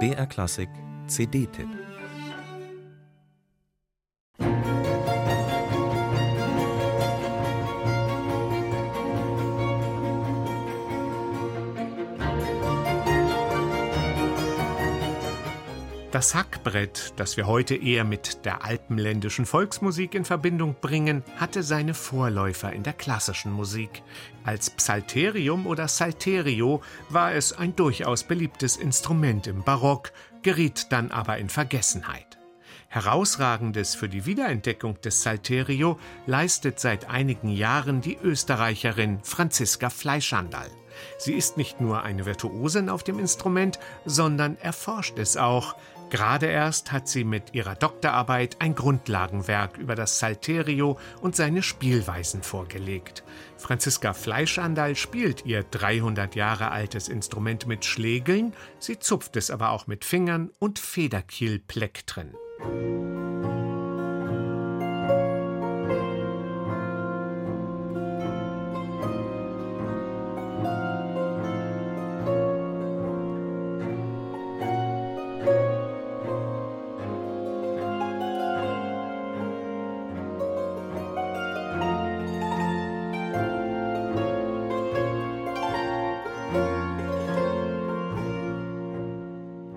[0.00, 0.68] BR Klassik
[1.06, 1.93] CD-Tipp
[16.14, 21.92] Das Hackbrett, das wir heute eher mit der alpenländischen Volksmusik in Verbindung bringen, hatte seine
[21.92, 24.00] Vorläufer in der klassischen Musik.
[24.44, 30.12] Als Psalterium oder Salterio war es ein durchaus beliebtes Instrument im Barock,
[30.44, 32.38] geriet dann aber in Vergessenheit.
[32.86, 40.70] Herausragendes für die Wiederentdeckung des Salterio leistet seit einigen Jahren die Österreicherin Franziska Fleischandal.
[41.18, 45.74] Sie ist nicht nur eine Virtuosin auf dem Instrument, sondern erforscht es auch.
[46.14, 52.44] Gerade erst hat sie mit ihrer Doktorarbeit ein Grundlagenwerk über das Salterio und seine Spielweisen
[52.44, 53.24] vorgelegt.
[53.56, 59.88] Franziska Fleischandal spielt ihr 300 Jahre altes Instrument mit Schlägeln, sie zupft es aber auch
[59.88, 62.32] mit Fingern und Federkielplektren.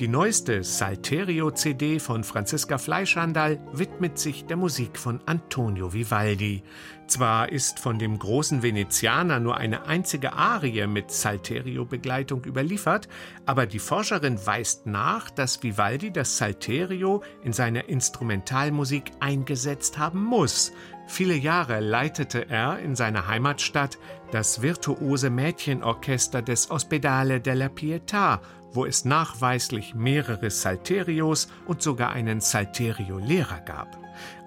[0.00, 6.62] Die neueste Salterio-CD von Franziska Fleischhandal widmet sich der Musik von Antonio Vivaldi.
[7.06, 13.08] Zwar ist von dem großen Venezianer nur eine einzige Arie mit Salterio-Begleitung überliefert,
[13.44, 20.72] aber die Forscherin weist nach, dass Vivaldi das Salterio in seiner Instrumentalmusik eingesetzt haben muss.
[21.08, 23.98] Viele Jahre leitete er in seiner Heimatstadt
[24.30, 28.38] das virtuose Mädchenorchester des Ospedale della Pietà
[28.72, 33.98] wo es nachweislich mehrere Salterios und sogar einen Salterio-Lehrer gab.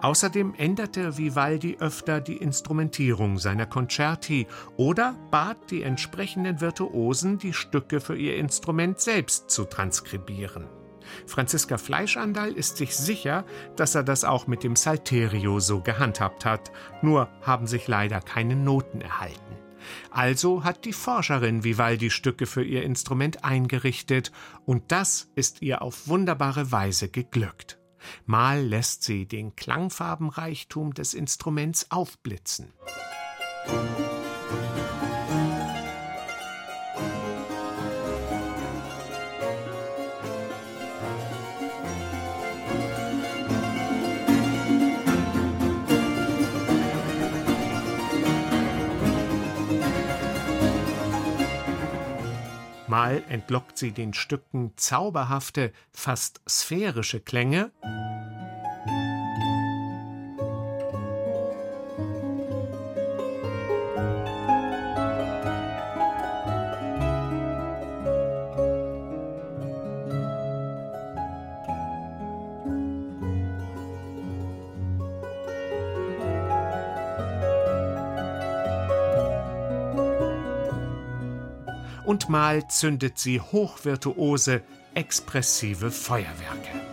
[0.00, 8.00] Außerdem änderte Vivaldi öfter die Instrumentierung seiner Concerti oder bat die entsprechenden Virtuosen, die Stücke
[8.00, 10.68] für ihr Instrument selbst zu transkribieren.
[11.26, 13.44] Franziska Fleischandal ist sich sicher,
[13.76, 18.56] dass er das auch mit dem Salterio so gehandhabt hat, nur haben sich leider keine
[18.56, 19.61] Noten erhalten.
[20.10, 24.32] Also hat die Forscherin Vivaldi Stücke für ihr Instrument eingerichtet,
[24.64, 27.78] und das ist ihr auf wunderbare Weise geglückt.
[28.26, 32.72] Mal lässt sie den Klangfarbenreichtum des Instruments aufblitzen.
[33.66, 34.21] Musik
[52.92, 57.70] Mal entlockt sie den Stücken zauberhafte, fast sphärische Klänge,
[82.12, 84.60] und mal zündet sie hochvirtuose,
[84.92, 86.91] expressive Feuerwerke.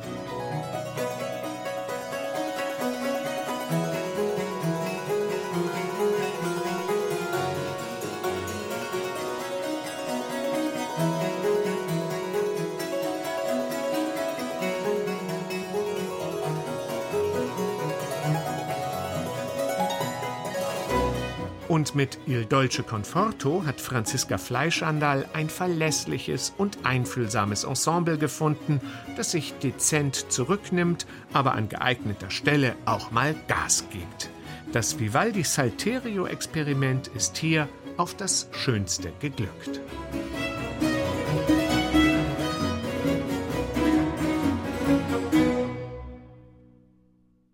[21.69, 28.81] Und mit Il Dolce Conforto hat Franziska Fleischandal ein verlässliches und einfühlsames Ensemble gefunden,
[29.16, 34.31] das sich dezent zurücknimmt, aber an geeigneter Stelle auch mal Gas gibt.
[34.74, 39.80] Das Vivaldi Salterio-Experiment ist hier auf das Schönste geglückt.